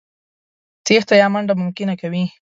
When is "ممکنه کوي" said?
1.61-2.23